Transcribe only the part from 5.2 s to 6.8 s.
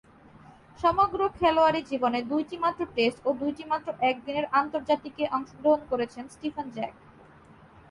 অংশগ্রহণ করেছেন স্টিভেন